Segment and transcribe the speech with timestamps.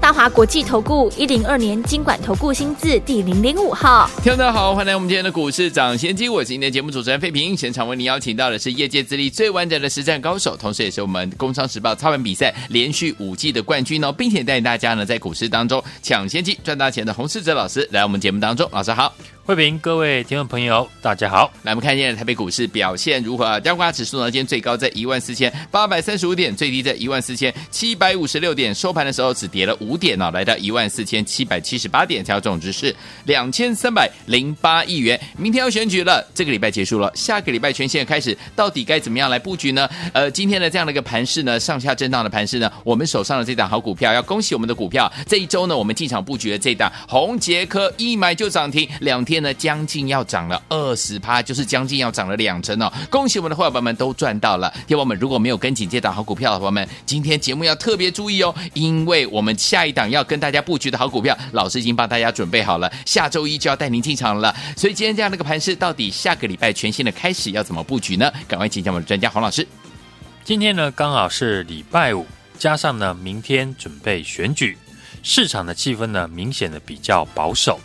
[0.00, 7.56] 大华国际投顾一零二年金管投顾新字第零零五号，听众大家好，欢迎来我们今天的股市涨先机，我是今天节目主持人费平。
[7.56, 19.12] 现场为您邀请到的是业界资历最完整的实战高手，同时也是我们工商时报操盘比赛连续五季的冠军哦，并且带领大家呢在股市当中抢先机赚大钱的洪世哲老师来我们节目当中，老师好。
[19.48, 21.50] 慧平，各位听众朋友，大家好。
[21.62, 23.58] 来，我们看一下台北股市表现如何啊？
[23.58, 32.94] 加权指数呢，今天最高在一万四千八百三十五点，最低在一万四千七百五十六点，收盘的时候只跌了五点哦，来到一万四千七百七十八点，成交总值是
[33.24, 35.18] 两千三百零八亿元。
[35.38, 39.88] 明天要选举了，这个礼拜结束了，下个礼拜全线开始，到底该怎么样来布局呢？
[40.12, 52.92] 呃，今天的这样的一个盘势呢，上下震荡的盘势呢，我们手上的这档好股票，要恭喜我们的股票，这一周呢，我们进场布局的这档红杰科一买就涨停，两天呢将近要涨了二十趴，就是将近要涨了两成哦！
[53.10, 54.72] 恭喜我们的伙伴们都赚到了。
[54.86, 64.54] 听友们如果没有跟紧这档好股票的伙伴们，今天节目要特别注意哦，因为我们下一档要跟大家布局的好股票，老师已经帮大家准备好了，下周一就要带您进场了。
[64.76, 68.30] 所以今天这样的一个盘势，到底下个礼拜全新的开始要怎么布局呢？
[68.46, 69.66] 赶快请教我们的专家黄老师。
[70.44, 72.26] 今天呢刚好是礼拜五，
[72.58, 74.76] 加上呢明天准备选举，
[75.22, 77.78] 市场的气氛呢明显的比较保守。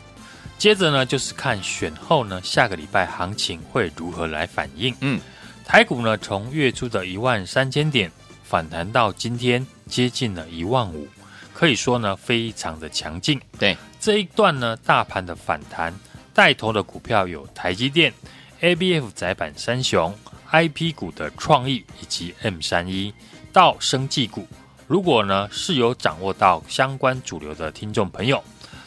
[0.57, 4.95] 接着呢，就是看选后呢，下个礼拜行情会如何来反应。
[5.01, 5.19] 嗯，
[5.65, 8.09] 台股呢，从月初的一万三千点
[8.43, 11.05] 反弹到今天接近了一万五，
[11.53, 13.41] 可以说呢，非常的强劲。
[13.59, 15.93] 对这一段呢，大盘的反弹
[16.33, 18.13] 带头的股票有台积电、
[18.61, 20.17] ABF 载板三雄、
[20.49, 23.13] IP 股的创意以及 M 三一
[23.51, 24.47] 到生技股。
[24.87, 28.41] 如果呢是有掌握到相关主流的听众朋友。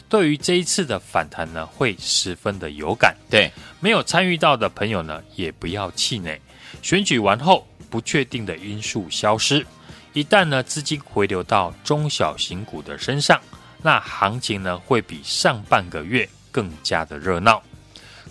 [0.09, 3.15] 对于这一次的反弹呢，会十分的有感。
[3.29, 6.39] 对，没有参与到的朋友呢，也不要气馁。
[6.81, 9.65] 选举完后，不确定的因素消失，
[10.13, 13.39] 一旦呢资金回流到中小型股的身上，
[13.81, 17.61] 那行情呢会比上半个月更加的热闹。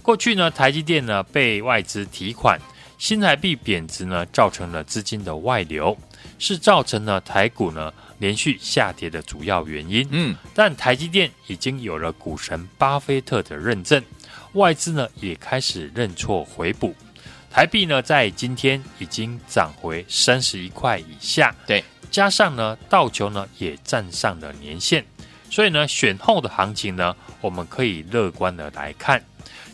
[0.03, 2.59] 过去呢，台积电呢被外资提款，
[2.99, 5.97] 新台币贬值呢，造成了资金的外流，
[6.39, 7.93] 是造成了台股呢。
[8.19, 14.03] 连续下跌的主要原因，嗯，但台积电已经有了股神巴菲特的认证，
[14.55, 16.95] 外资呢也开始认错回补，
[17.51, 25.05] 台币呢在今天已经涨回三十一块以下，对，加上呢道球呢也站上了年线，
[25.51, 29.23] 所以呢选后的行情呢我们可以乐观的来看，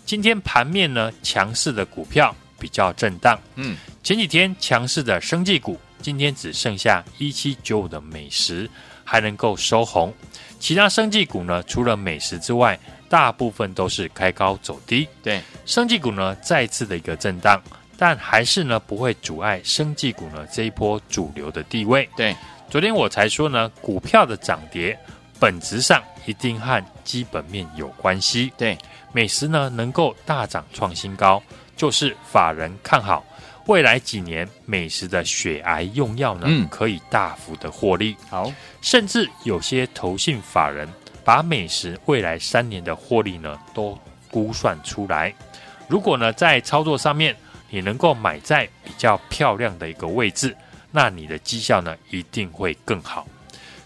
[0.05, 5.77] 今天盘面呢强势的股票比较震荡，嗯，前几天强势的生技股。
[6.00, 8.69] 今天只剩下一七九五的美食
[9.05, 10.12] 还能够收红，
[10.59, 12.78] 其他生技股呢，除了美食之外，
[13.09, 15.06] 大部分都是开高走低。
[15.23, 17.61] 对，生技股呢再次的一个震荡，
[17.97, 22.09] 但还是呢不会阻碍生技股呢这一波主流的地位。
[22.17, 22.34] 对，
[22.69, 24.99] 昨天我才说呢，股票的涨跌
[25.39, 28.53] 本质上一定和基本面有关系。
[28.59, 28.77] 对，
[29.12, 31.41] 美食呢能够大涨创新高，
[31.77, 33.25] 就是法人看好。
[33.66, 38.16] 未来几年，美食的血癌用药呢，嗯、可以大幅的获利。
[38.28, 40.88] 好，甚至有些投信法人
[41.25, 43.97] 把美食未来三年的获利呢，都
[44.31, 45.32] 估算出来。
[45.87, 47.37] 如果呢，在操作上面，
[47.71, 50.56] 你能够买在比较漂亮的一个位置，
[50.91, 53.25] 那你的绩效呢，一定会更好。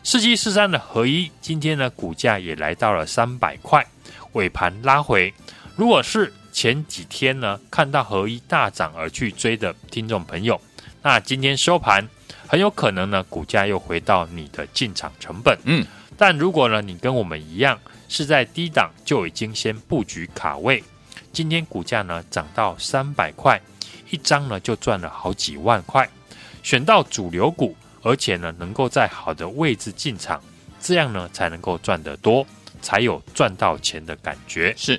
[0.03, 3.85] 四七四三的合一，今天呢，股价也来到了三百块，
[4.33, 5.35] 尾盘拉回。
[5.75, 10.59] 如果是前几天呢，看到合一大涨而去追的听众朋友，
[11.03, 12.09] 那今天收盘
[12.49, 15.59] 很有可能呢，股价又回到你的进场成本。
[15.67, 17.79] 嗯，但如果呢，你跟我们一样
[18.09, 20.83] 是在低档就已经先布局卡位，
[21.31, 23.61] 今天股价呢涨到三百块
[24.09, 26.09] 一张呢，就赚了好几万块。
[26.63, 30.43] 选到主流股，而且呢能够在好的位置进场，
[30.81, 32.47] 这样呢才能够赚得多，
[32.81, 34.73] 才有赚到钱的感觉。
[34.75, 34.99] 是。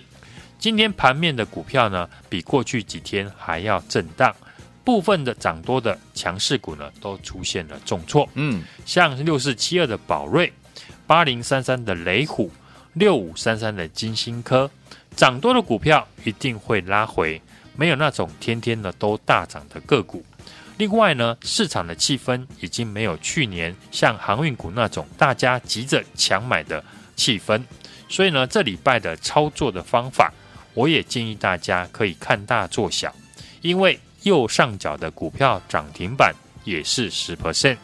[0.59, 4.35] 今天盘面的股票呢，比过去几天还要震荡，
[4.83, 8.27] 部分的涨多的强势股呢，都出现了重挫。
[8.33, 10.51] 嗯，像六四七二的宝瑞、
[11.05, 12.51] 八零三三的雷虎、
[12.93, 14.69] 六五三三的金星科，
[15.15, 17.39] 涨多的股票一定会拉回，
[17.75, 20.25] 没有那种天天呢都大涨的个股。
[20.77, 26.83] 另外呢，市场的气氛已经没有去年像航运股那种大家急着抢买的
[27.15, 27.63] 气氛，
[28.09, 30.33] 所以呢，这礼拜的操作的方法。
[30.77, 33.11] 我也建议大家可以看大做小，
[33.61, 36.31] 因为右上角的股票涨停板
[36.63, 37.77] 也是十 percent，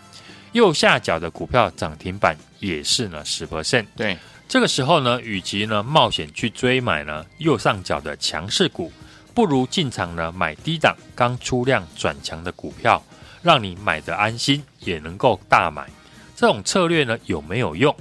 [0.51, 3.87] 右下角的股票涨停板也是呢十 percent。
[3.95, 4.15] 对，
[4.47, 8.93] 这个时候呢，与其呢冒险去追买呢右上角的强势股，
[9.33, 13.03] 不如进场呢买低档刚出量转强的股票，
[13.41, 15.89] 让你买的安心，也能够大买。
[16.35, 17.95] 这种策略呢有没有用？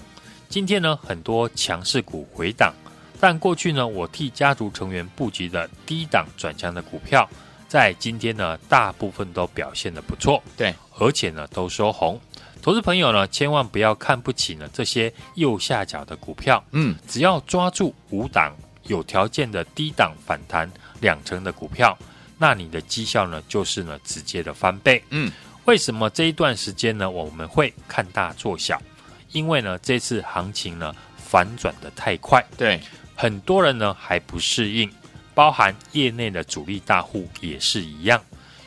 [0.51, 2.75] 今天呢很多强势股回档，
[3.23, 7.31] 但过去呢我替家族成员布局的低档转强的股票，
[7.69, 12.21] 在今天呢大部分都表现的不错，对，而且呢都收红。
[12.61, 18.53] 投资朋友呢千万不要看不起呢这些右下角的股票，嗯，只要抓住五档
[18.89, 20.69] 有条件的低档反弹
[21.01, 21.97] 两成的股票，
[22.39, 25.31] 那你的绩效呢就是呢直接的翻倍，嗯。
[25.65, 28.83] 为什么这一段时间呢，我们会看大做小？
[29.31, 32.81] 因为呢，这次行情呢反转的太快，对，
[33.23, 34.91] 很多人呢还不适应，
[35.33, 38.21] 包含业内的主力大户也是一样。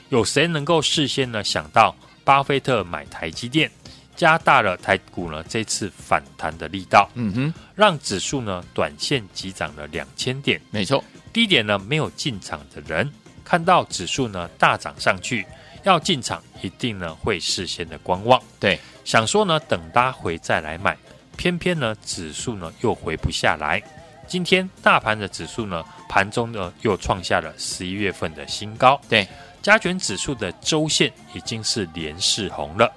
[0.08, 1.94] 有谁能够事先呢想到
[2.24, 3.70] 巴菲特买台积电，
[4.16, 7.10] 加大了台股呢这次反弹的力道？
[7.16, 10.62] 嗯哼，让指数呢短线急涨了两千点。
[10.72, 11.04] 没错，
[11.34, 13.12] 低点呢没有进场的人，
[13.44, 15.46] 看到指数呢大涨上去。
[15.84, 20.98] 要进场，一定呢会事先的观望，对，想说呢等拉回再来买，
[21.36, 23.84] 偏偏呢指数呢又回不下来。
[24.28, 29.28] 今天大盘的指数呢盘中呢又创下了十一月份的新高，对，
[29.62, 32.92] 加权指数的周线已经是连四红了。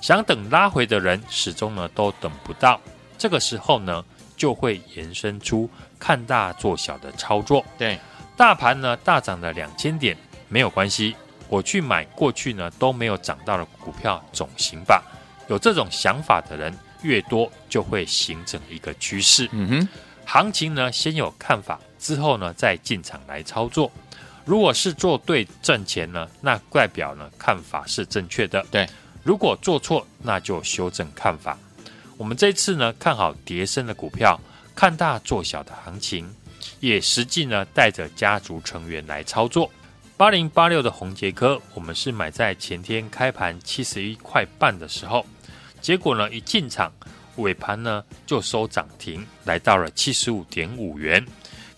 [0.00, 2.80] 想等拉回的人始终呢都等不到，
[3.16, 4.04] 这个时候呢
[4.36, 7.64] 就会延伸出看大做小的操作。
[7.78, 7.98] 对，
[8.36, 10.16] 大盘呢大涨了两千点
[10.48, 11.16] 没有关系。
[11.48, 15.02] 我去买过去呢都没有涨到的股票总行吧。
[15.46, 19.48] 有这种想法的人越多，就会形成一个趋势。
[19.52, 19.88] 嗯哼，
[20.26, 23.90] 行情呢先有看法，之后呢再进场来操作。
[24.44, 28.64] 如果是做对赚钱呢，那代表呢看法是正确的。
[28.70, 28.86] 对，
[29.22, 31.58] 如果做错，那就修正看法。
[32.16, 34.38] 我们这次呢看好叠升的股票，
[34.74, 36.28] 看大做小的行情，
[36.80, 39.70] 也实际呢带着家族成员来操作。
[40.16, 45.24] 八零八六的红杰科，我们是买在前天开盘七十一块半的时候，
[45.80, 46.92] 结果呢一进场
[47.36, 51.24] 尾盘呢就收涨停，来到了七十五点五元。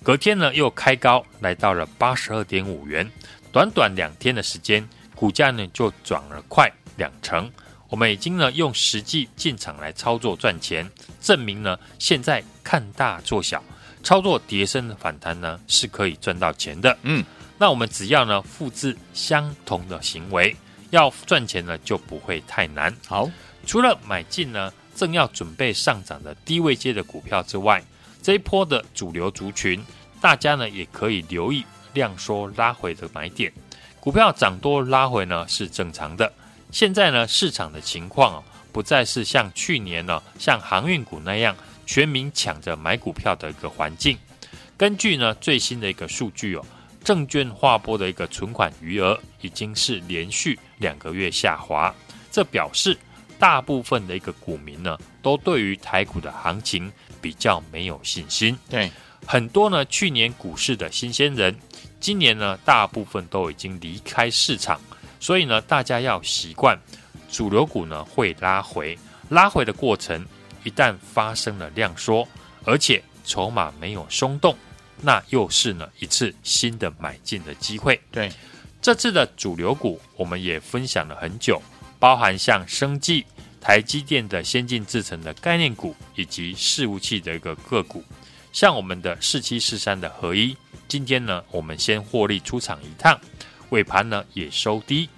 [0.03, 3.11] 隔天呢又开高，来到了八十二点五元。
[3.53, 7.51] 短短两天的时间，股价呢就涨了快两成。
[7.89, 10.89] 我们已经呢用实际进场来操作赚钱，
[11.21, 13.63] 证明呢现在看大做小，
[14.03, 16.97] 操作跌升的反弹呢是可以赚到钱的。
[17.03, 17.25] 嗯。
[17.59, 20.55] 那我们只要呢复制相同的行为，
[20.91, 22.95] 要赚钱呢就不会太难。
[23.07, 23.31] 好，
[23.65, 27.81] 除了买进呢正要准备上涨的低位阶的股票之外，
[28.21, 29.81] 这一波的主流族群，
[30.21, 33.53] 大家呢也可以留意量缩拉回的买点。
[34.01, 36.33] 股票涨多拉回呢是正常的。
[36.73, 41.55] 现在呢市场的情况哦，不再是像去年呢像航运股那样
[41.87, 44.19] 全民抢着买股票的一个环境。
[44.77, 46.65] 根据呢最新的一个数据哦。
[47.05, 51.95] 证券划拨的一个存款余额已经是连续两个月下滑，
[52.33, 52.99] 这表示
[53.39, 56.91] 大部分的一个股民呢，都对于台股的行情
[57.21, 58.59] 比较没有信心。
[58.69, 58.91] 对，
[59.27, 61.55] 很多呢去年股市的新鲜人，
[62.01, 64.81] 今年呢大部分都已经离开市场，
[65.21, 66.79] 所以呢大家要习惯
[67.31, 68.99] 主流股呢会拉回，
[69.29, 70.25] 拉回的过程
[70.65, 72.27] 一旦发生了量缩，
[72.65, 74.57] 而且筹码没有松动。
[75.03, 78.01] 那又是呢一次新的买进的机会。
[78.11, 78.33] 对，
[78.81, 81.61] 这次的主流股我们也分享了很久，
[81.99, 83.25] 包含像生技、
[83.61, 88.05] 台积电的先进制程的概念股，以及伺服器的一个个股，
[88.53, 93.19] 像我们的四七四三的合一，今天呢我们先获利出场一趟，
[93.71, 95.09] 尾盘呢也收低，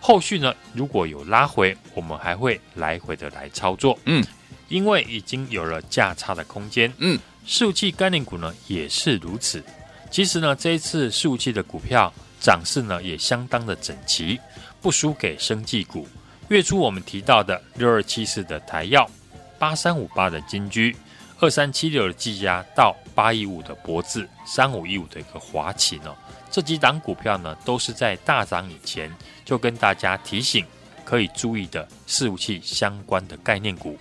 [0.00, 3.98] 后续呢如果有拉回，我们还会来回的来操作。
[4.04, 4.24] 嗯，
[4.68, 6.92] 因为已经有了价差的空间。
[6.98, 7.18] 嗯。
[7.48, 9.62] 伺服器概念股呢也是如此。
[10.10, 14.36] 其实呢，这一次伺服器的股票涨势呢也相当的整齐，
[14.82, 16.08] 不输给生技股。
[16.48, 19.08] 月初我们提到的六二七四的台药、
[19.58, 20.96] 八三五八的金居、
[21.40, 26.14] 二三七六的技嘉到八一五的博智、三五一五的一个华勤哦，
[26.50, 29.12] 这几档股票呢都是在大涨以前
[29.44, 30.64] 就跟大家提醒
[31.04, 33.98] 可以注意的伺服器相关的概念股，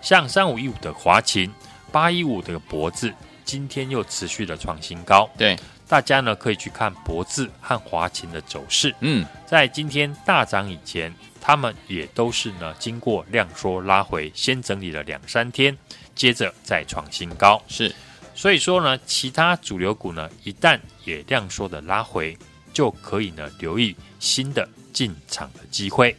[0.00, 1.50] 像三五一五的华勤。
[1.92, 3.12] 八一五的博智
[3.44, 8.94] 今天又持续的创新高，对，大家呢可以去看博智和华勤的走势。
[9.00, 15.76] 嗯，在今天大涨以前，他们也都是呢经过量缩拉回，先整理了两三天，
[16.14, 17.62] 接着再创新高。
[17.68, 17.94] 是，
[18.34, 22.36] 所以说呢，其他主流股呢一旦也量缩的拉回，
[22.72, 26.14] 就可以呢留意新的进场的机会。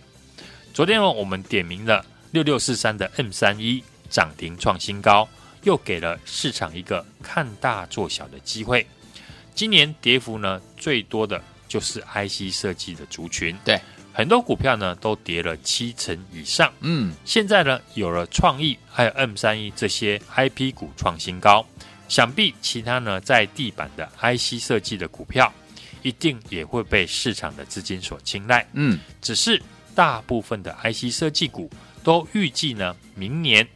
[0.73, 5.27] 昨天呢，我们点名了六六四三的 M 三一涨停创新高，
[5.63, 8.85] 又给了市场一个看大做小的机会。
[9.53, 13.79] 今年跌幅呢最多的就是 IC 设计的族群，对，
[14.13, 16.71] 很多股票呢都跌了七成以上。
[16.81, 21.65] 嗯，现在呢有了创意还有 M 三一这些 IP 股创新高，
[22.09, 25.51] 想必其他呢在地板的 IC 设计的股票，
[26.01, 28.67] 一定也会被市场的资金所青睐。
[28.73, 29.61] 嗯，只是
[29.95, 31.69] 大部分的 IC 设计股
[32.03, 33.67] 都预计呢明年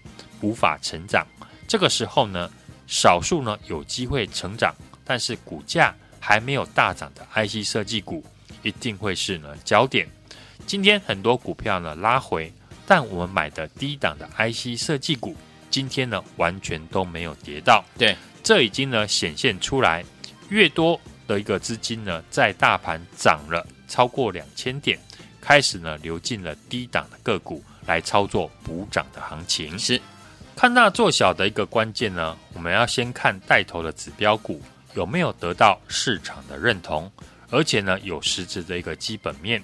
[0.42, 1.26] 无法成长，
[1.68, 2.52] 这个时候呢
[2.88, 4.76] 少数呢有机会成长。
[5.08, 8.26] 但是股价还没有大涨的 IC 设计股，
[8.64, 10.10] 一定会是呢焦点。
[10.66, 12.52] 今天很多股票呢拉回，
[12.88, 15.36] 但我们买的低档的 IC 设计股，
[15.70, 17.84] 今天呢完全都没有跌到。
[17.98, 20.04] 对，这已经呢显现出来，
[20.50, 25.00] 越多的一个资金呢，在大盘涨了超过两千点，
[25.40, 29.78] 开始呢流进了低档的个股来操作补涨的行情。
[29.78, 30.02] 是
[30.56, 34.62] 看大做小的一个关键呢，我们要先看带头的指标股。
[34.96, 37.12] 有没有得到市场的认同，
[37.50, 39.62] 而且呢有实质的一个基本面？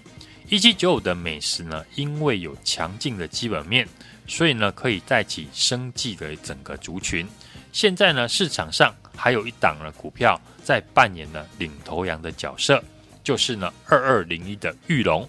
[0.52, 3.88] 一七九五的美食呢，因为有强劲的基本面，
[4.28, 7.26] 所以呢可以带起生计的整个族群。
[7.72, 12.84] 现在呢市场上还有一档的股票在扮演了领头羊的角色，
[13.24, 15.26] 就是呢二二零一的玉龙。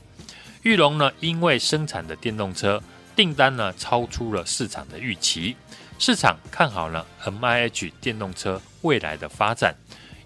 [0.62, 2.82] 玉龙呢因为生产的电动车
[3.14, 5.54] 订单呢超出了市场的预期，
[6.00, 9.72] 市场看好了 MIH 电动车未来的发展。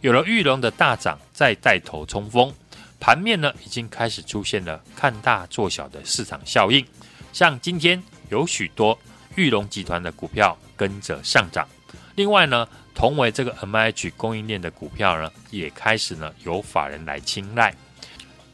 [0.00, 2.50] 有了玉龙的大涨，再带头冲锋，
[2.98, 6.84] 盘面呢已经开始出现了看大做小的市场效应。
[7.32, 8.98] 像今天有许多
[9.34, 11.68] 裕隆集团的股票跟着上涨，
[12.14, 17.74] 另外呢，同为这个 MIH 供应链的股票呢，也开始呢有法人来青睐。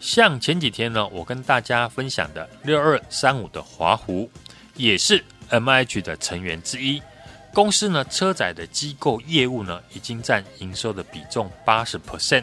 [0.01, 4.29] 像前几天呢，我跟大家分享的六二三五的华湖，
[4.75, 7.01] 也是 MIH 的成员之一。
[7.55, 12.43] 公司呢，车载的机构业务呢，已经占营收的比重八十 percent，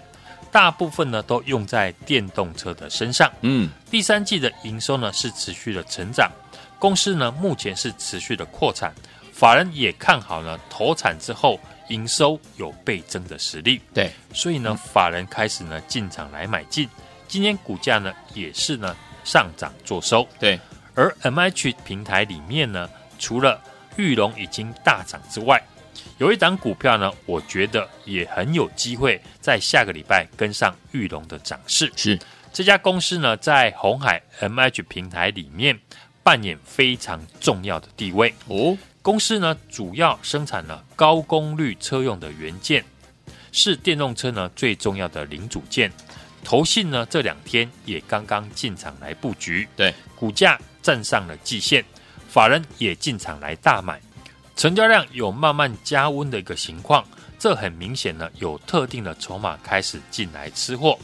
[0.52, 3.32] 大部分呢都用在电动车的身上。
[3.42, 6.32] 嗯，第三季的营收呢是持续的成长，
[6.78, 8.94] 公司呢目前是持续的扩产，
[9.32, 13.82] 法人也看好呢投产之后营收有倍增的实力。
[13.94, 16.90] 对，所以呢法人开始呢进场来买进，
[17.28, 20.28] 今天股价呢也是呢上涨做收。
[20.40, 20.60] 对，
[20.96, 23.62] 而 MIH 平台里面呢，除了
[23.96, 25.62] 玉龙已经大涨之外，
[26.18, 31.92] 有一档股票呢，我觉得也很有机会在下个礼拜跟上玉龙的涨势。
[31.96, 32.20] 是
[32.52, 35.80] 这家公司呢，在红海 MH 平台里面
[36.24, 38.78] 扮演非常重要的地位哦。
[39.02, 42.84] 公司呢，主要生产了高功率车用的元件，
[43.52, 45.92] 是电动车呢最重要的零组件。
[46.44, 51.84] 投信呢，这两天也刚刚进场来布局，对，股价站上了季线。
[52.28, 54.00] 法人也进场来大买，
[54.60, 57.02] 成交量有慢慢加温的一个情况，
[57.40, 61.00] 这很明显呢，有特定的筹码开始进来吃货。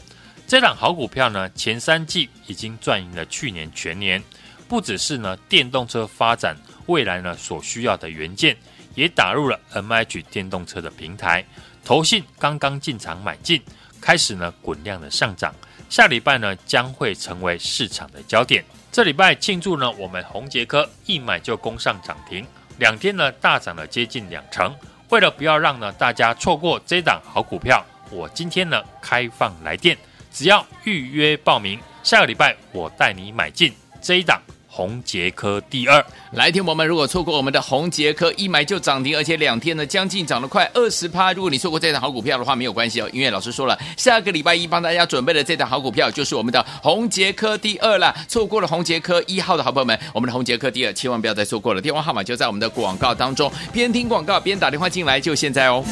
[0.46, 4.22] 这档好股票呢，前三季已经赚赢了去年全年，
[4.68, 8.54] 不只是呢电动车发展未来呢所需要的元件，
[8.94, 11.42] 也打入了 MH 电动车的平台。
[11.82, 13.62] 投信刚刚进场买进，
[14.02, 15.54] 开始呢滚量的上涨，
[15.88, 18.62] 下礼拜呢将会成为市场的焦点。
[18.92, 22.46] 这礼拜庆祝呢，我们红捷科一买就攻上涨停，
[22.78, 24.74] 两天呢大涨了接近两成。
[25.08, 29.96] 为了不要让呢大家错过这档好股票，我今天呢开放来电，
[30.32, 34.40] 只要预约报名，下个礼拜我带你买进这一档。
[34.76, 41.32] 宏杰科第二，来听我们，如果错过我们的宏杰科一买就涨停，而且两天呢将近涨了快二十趴。
[41.32, 48.14] 如果你错过这档好股票的话，没有关系哦，因为老师说了，下个礼拜一帮大家准备的这档好股票就是我们的宏杰科第二啦。
[48.28, 51.80] 错过了宏杰科一号的好朋友们，我们的宏杰科第二千万不要再错过了。
[51.80, 55.82] 电话号码就在我们的广告当中，边听广告边打电话进来，就现在哦。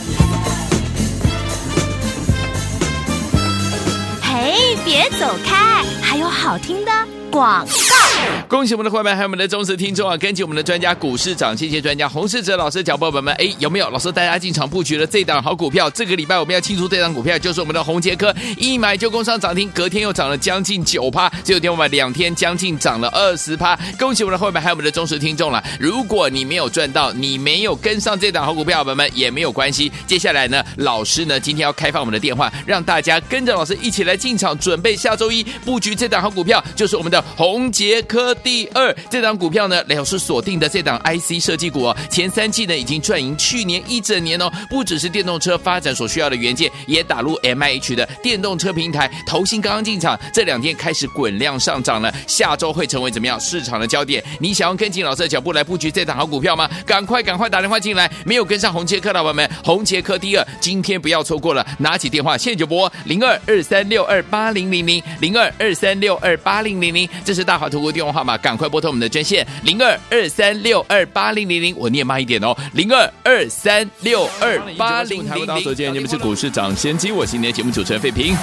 [4.20, 6.92] 嘿，别走开，还有好听的
[7.30, 8.13] 广告。
[8.48, 10.16] 恭喜我们的会员，还有我们的忠实听众啊！
[10.16, 15.90] 根据我们的专家股市涨，谢谢专家洪世哲老师的脚步，宝宝们，哎，有没有老师带大家进场布局了这档好股票？
[15.90, 23.76] 这个礼拜我们要庆祝这档股票，就是我们的宏杰科，一买就攻上涨停，隔天又涨了将近九趴，只有天我们两天将近涨了二十趴。
[23.98, 25.62] 恭喜我们的会员，还有我们的忠实听众了。
[25.80, 29.90] 如果你没有赚到，你没有跟上这档好股票，宝宝们也没有关系。
[30.06, 38.13] 接下来呢，老师呢今天要开放我们的电话，让大家跟着老师一起来进场，准备下周一布局这档好股票，就是我们的宏杰科。
[38.14, 49.10] 科第二这档股票呢，老师锁定的这档 IC 设计股哦，前三季呢已经赚赢去年一整年哦，不只是电动车发展所需要的元件，也打入 MIH 的电动车平台。
[49.26, 54.22] 投信刚刚进场，这两天开始滚量上涨了，下周会成为怎么样市场的焦点？
[54.38, 56.70] 你想要跟紧老师的脚步来布局这档好股票吗？
[56.86, 58.08] 赶快赶快打电话进来！
[58.24, 75.62] 没有跟上红杰科的伙伴们，红杰科第二，今天不要错过了，拿起电话现在就拨零二二三六二八零零零零二二三六二八零零零，这是大华投顾电话号码，赶快拨通我们的专线零二二三六二八零零零，我念慢一点哦，零二二三六二八零零零。
[75.62, 78.36] 首先，你们是股市涨先机，我是今天节目主持人费平，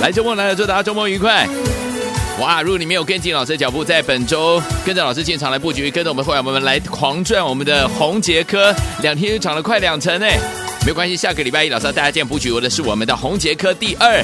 [0.00, 1.48] 来周末来了，祝大家周末愉快。
[2.40, 2.62] 哇！
[2.62, 10.26] 如果你没有跟进老师的脚步，在本周跟着老师进场来布局，跟着我们会员朋友们来狂赚我们的红杰科，两天就涨了快两成呢。
[10.86, 14.20] 没关系，下个礼拜一老师要大家进布局，我的是我们的红杰科第二，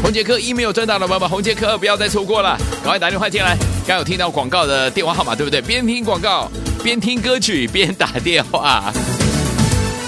[0.00, 3.56] 红杰科一没有赚到的宝宝，红杰科二不要再错过了，赶快打电话进来。
[3.90, 5.60] 刚有听到广告的电话号码对不对？
[5.60, 6.48] 边听广告
[6.80, 8.92] 边听歌曲边打电话。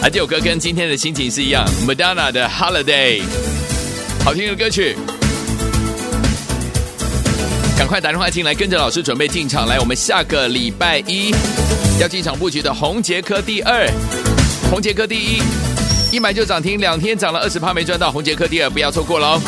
[0.01, 3.25] 而这首歌跟今天的心情是一样，Madonna 的 Holiday，
[4.25, 4.97] 好听的歌曲。
[7.77, 9.81] 赶快打电话进来，跟着老师准备进场来。
[9.81, 11.35] 我们下个礼拜一
[12.01, 13.85] 要进场布局的红杰科第二，
[14.71, 15.43] 红杰科第一，
[16.13, 19.41] 一买就涨停，两天涨了二十趴没赚到，红杰科第二不要错过喽。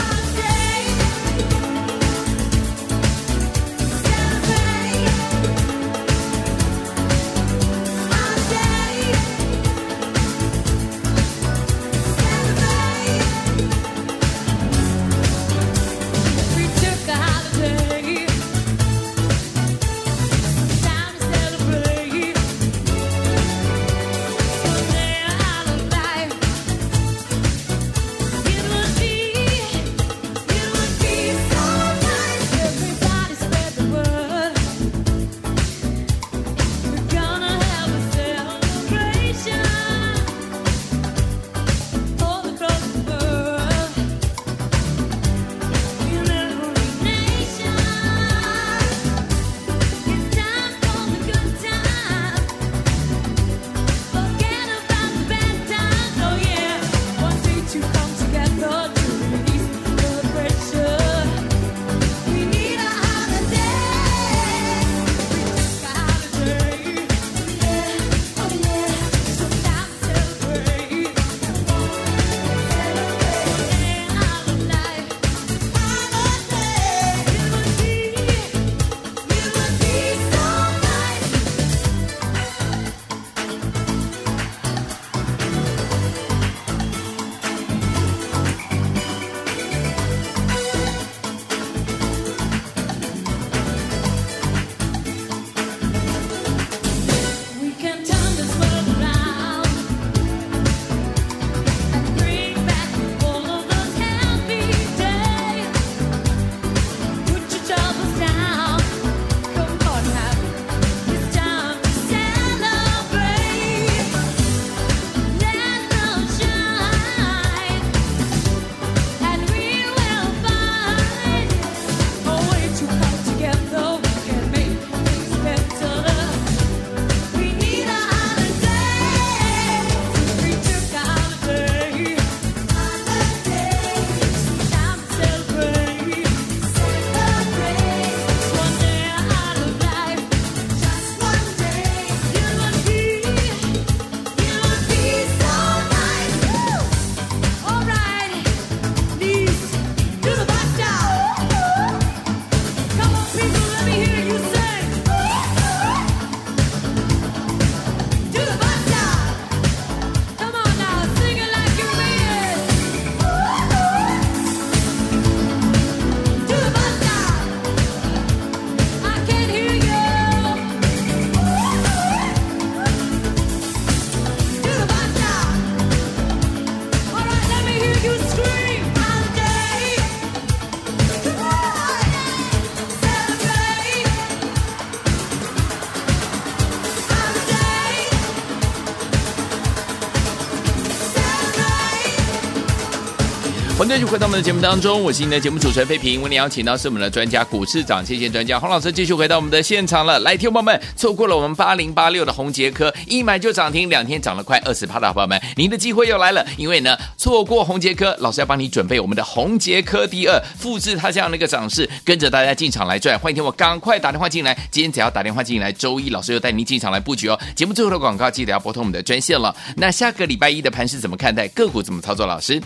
[193.95, 196.21] 继续回到我们的节目当中，我是您的节目主持人费平。
[196.21, 200.19] 为您邀请到是我们的专家股市涨跌线专家洪老师，继续回到我们的现场了。
[200.19, 206.45] 来，听众朋友们，错过了我们八零八六的红杰科，一买就涨停，两天涨了快二十趴的好朋友们，您的机会又来了。
[206.57, 213.17] 因为呢，错过红杰科，老师要帮你准备我们的红杰科第二，复制它这样的一个涨势，跟着大家进场来赚。
[213.17, 217.39] 欢迎听我赶快打电话进来，今天只要打电话进来，周一老师又带您进场来布局哦。
[217.54, 219.54] 节目最后的广告记得要拨通我们的专线了。
[219.76, 221.47] 那下个礼拜一的盘是怎么看待？
[221.47, 222.26] 个股怎么操作？
[222.26, 222.61] 老师？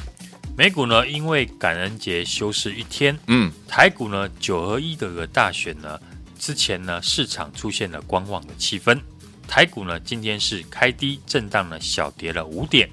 [0.59, 6.01] 美股呢，因为感恩节休市一天，嗯，台股呢九合一的个大选呢，
[6.37, 8.99] 之前呢市场出现了观望的气氛，
[9.47, 12.91] 台股呢今天是开低震荡呢小跌了五点，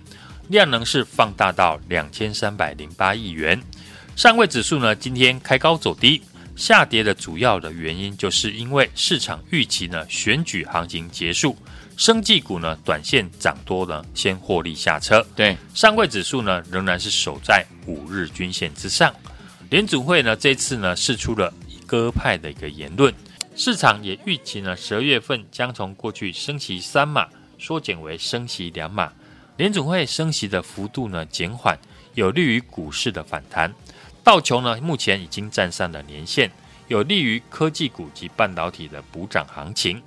[0.47, 3.59] 量能是放大到两千三百零八亿元，
[4.15, 6.21] 上位指数呢今天开高走低，
[6.55, 11.57] 下跌的主要的原因就是因为市场预期呢选举行情结束。
[11.97, 15.25] 生技股呢，短线涨多呢，先获利下车。
[15.35, 19.13] 对，上柜指数呢，仍然是守在五日均线之上。
[19.69, 21.53] 联准会呢，这次呢，释出了
[21.85, 23.13] 鸽派的一个言论，
[23.55, 27.27] 市场也预期呢，十二月份将从过去升息三码
[27.57, 29.11] 缩减为升息两码。
[29.57, 31.79] 联准会升息的幅度呢减缓，
[32.13, 33.73] 有利于股市的反弹。
[34.21, 36.51] 道琼呢，目前已经站上了年线，
[36.89, 40.01] 有利于科技股及半导体的补涨行情。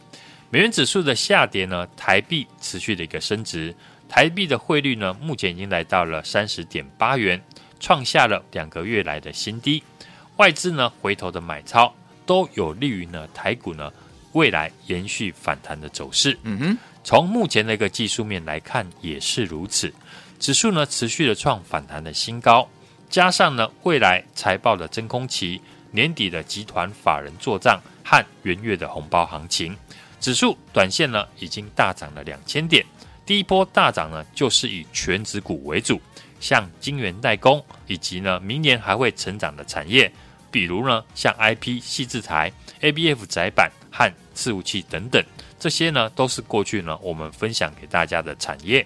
[0.50, 3.74] 美元指数的下跌呢，台币持续的一个升值，
[4.08, 7.38] 台币的汇率呢，目前已经来到了三十点八元，
[7.78, 9.82] 创下了两个月来的新低。
[10.36, 13.92] 外资呢回头的买超，都有利于呢台股呢
[14.32, 16.38] 未来延续反弹的走势。
[16.44, 19.92] 嗯哼，从目前的一个技术面来看也是如此，
[20.38, 22.66] 指数呢持续的创反弹的新高，
[23.10, 29.76] 加上呢未来财报的真空期，年底的集团法人做账和元月的红包行情。
[30.20, 32.84] 指数短线呢已经大涨了两千点，
[33.24, 36.00] 第一波大涨呢就是以全指股为主，
[36.40, 40.10] 像晶圆代工以及呢明年还会成长的产业，
[40.50, 45.22] 比如呢像 IP 矽智财、ABF 窄板和伺服器等等，
[45.58, 48.84] 这些呢都是过去呢我们分享给大家的产业。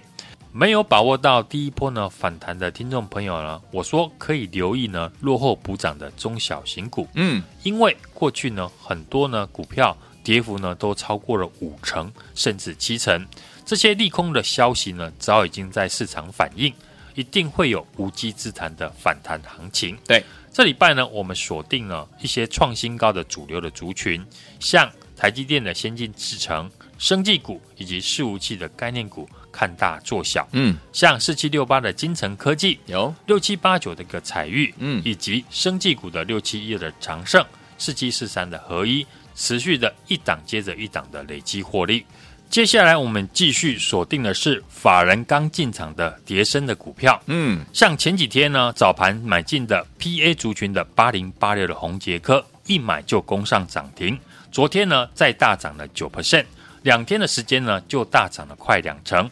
[0.54, 9.96] 没有把握到第一波呢反弹的听众朋友呢，我说可以留意呢落后补涨的中小型股，嗯，因为过去呢很多呢股票。
[10.22, 13.26] 跌幅呢都超过了五成甚至七成，
[13.64, 16.72] 这些利空的消息呢早已经在市场反映，
[17.14, 19.96] 一定会有无稽之谈的反弹行情。
[20.06, 24.24] 对，这礼拜呢我们锁定了一些创新高的主流的族群，
[24.60, 30.48] 像台积电的先进制程、生技股以及伺服器的概念股，看大做小。
[30.52, 37.44] 嗯，像四七六八的精成科技，有六七八九的一个彩玉，嗯，以及生技股的六七一的长盛，
[37.78, 39.06] 四七四三的合一。
[39.34, 42.04] 持续的一档接着一档的累积获利，
[42.50, 54.18] 接下来我们继续锁定的是法人刚进场的跌升的股票，嗯，像前几天呢早盘买进的 PA 族群的八零八六的红杰科，一买就攻上涨停，
[54.50, 56.44] 昨天呢再大涨了九 percent，
[56.82, 59.30] 两天的时间呢就大涨了快两成，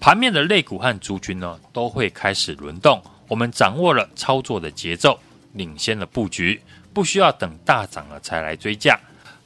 [0.00, 5.18] 盘面的类股和族群呢都会开始轮动，我们掌握了操作的节奏，
[5.52, 6.60] 领先了布局，
[6.94, 8.98] 不需要等大涨了才来追价。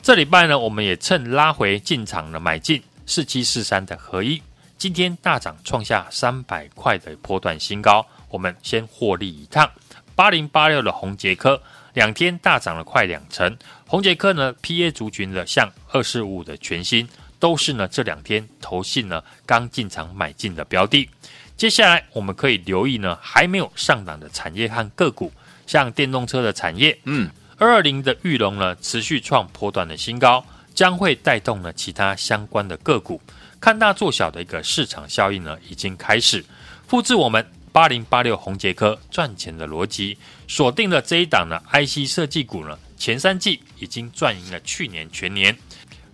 [0.06, 4.40] 这礼拜呢，我们也趁拉回进场了，买进四七四三的合一，
[4.78, 9.68] 今天大涨创下三百块的波段新高，我们先获利一趟。
[10.14, 11.60] 八零八六的宏捷科
[11.94, 17.08] 两天大涨了快两成，宏捷科呢，PA 族群的像二四五的全新，
[17.40, 21.10] 都是呢这两天投信呢刚进场买进的标的。
[21.56, 25.32] 接下来我们可以留意呢还没有上档的产业和个股，
[25.66, 27.28] 像电动车的产业，嗯。
[27.58, 33.18] 二二零的玉龙呢，持续创波段的新高，将会带动呢其他相关的个股。
[33.58, 36.44] 看大做小的一个市场效应呢，已经开始
[36.86, 45.56] 复制我们八零八六宏杰科赚钱的逻辑，锁定了这一档呢 IC 设计股呢，前三季已经赚赢了去年全年。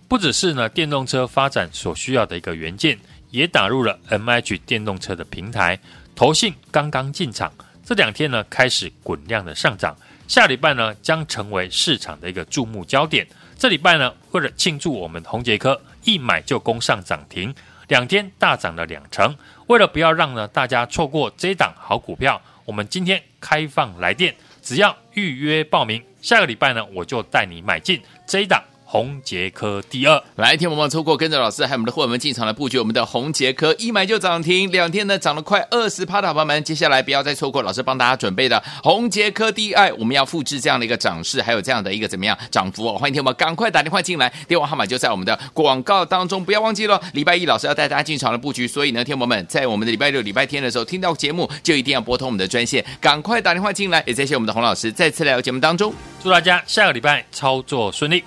[0.07, 2.97] 不只是呢电动车发展所需要的一个元件，
[3.31, 5.77] 也打入了 MH 电动车的平台。
[6.15, 7.51] 投信刚刚进场，
[7.83, 9.93] 这两天呢开始滚量的上涨。
[10.27, 13.27] 下礼拜呢，将成为市场的一个注目焦点。
[13.57, 17.53] 这礼拜呢，为了庆祝我们红杰科一买就攻上涨停，
[17.87, 19.35] 两天大涨了两成。
[19.67, 30.21] 为了不要让呢大家错过这一档好股票，我们今天开放来电，只要预约报名，下个礼拜呢，我就带你买进这一档宏捷科第二。
[30.35, 42.95] 来，天我们错过跟着老师还有我们的伙伴们进场来布局我们的宏捷科，一买就涨停，两天呢涨了快二十趴的好朋友们，接下来不要再错过老师帮大家准备的宏捷科第二，我们要复制这样的一个涨势，还有这样的一个怎么样涨幅哦？
[42.95, 47.01] 欢迎天我们赶快打电话进来，电话号码就在我们的广告当中，不要忘记了。
[47.13, 54.03] 礼拜一老师要带大家进场的布局，所以呢，天我们在我们的礼拜六、礼拜天的时候听到节目，就一定要拨通我们的专线，赶快打电话进来。
[54.05, 58.23] 也谢谢我们的洪老师再次来到节目当中，祝大家下个礼拜操作顺利。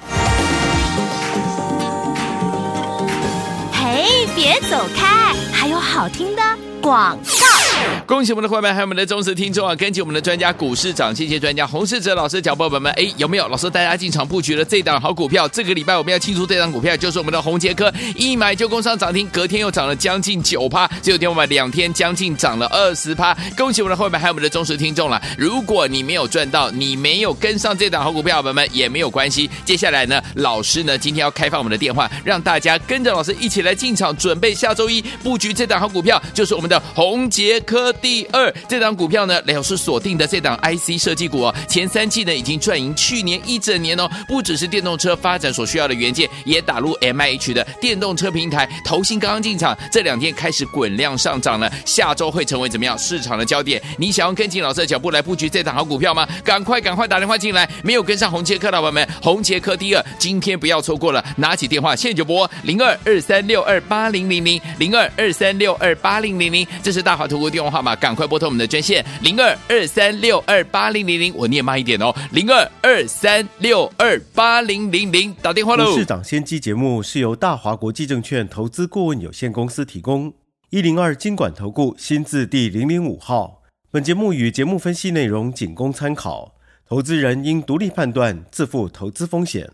[4.37, 6.43] 别走开，还有好听的
[6.83, 7.66] 广告。
[8.07, 9.75] 恭喜我们的伙伴，还有我们的忠实听众啊！
[9.75, 15.49] 跟紧我们的专家股市涨，谢谢专家洪世哲老师脚步，宝宝们，哎，有没有老师带大家进场布局了这档好股票？
[15.49, 23.37] 这个礼拜我们要庆祝这档股票，就是我们的红杰科，一买就攻上涨停，隔天又涨了将近九趴，只有天我们两天将近涨了二十趴。
[23.57, 25.21] 恭喜我们的伙伴，还有我们的忠实听众了。
[25.37, 29.51] 如果你没有赚到，你没有跟上这档好股票，宝宝们也没有关系。
[29.65, 37.93] 接下来呢，老师呢今天要开放我们的电话，让大家跟着老师一起来进场，准备下周一布局这档好股票，就是我们的红杰科。
[37.95, 44.09] 第二，这档股票呢，老师锁定的这档 IC 设计股哦，前三季呢已经赚赢去年一整年哦。
[44.29, 48.69] 不只是电动车发展所需要的元件，也打入 MIH 的电动车平台。
[48.85, 53.83] 投信刚刚进场，这两天开始滚量上涨了，下周会成为怎么样市场的焦点？
[53.99, 56.27] 你想要跟紧老师的脚步来布局这档好股票吗？
[56.45, 57.69] 赶快赶快打电话进来！
[57.83, 67.97] 没有跟上红杰克的伙伴们，红杰科第二，今天不要错过了，拿起电话现在就拨零二二三六二八零零零零二二三六二八零零零，这是大华图电话号码。
[67.97, 75.97] 赶快拨通我们的专线零二二三六二八零零零，我念慢一点哦，零二二三六二八零零零，打电话喽。
[75.97, 80.35] 市长先机节目是由大华国际证券投资顾问有限公司提供，
[80.69, 83.63] 一零二金管投顾新字第零零五号。
[83.91, 86.55] 本节目与节目分析内容仅供参考，
[86.87, 89.71] 投资人应独立判断，自负投资风险。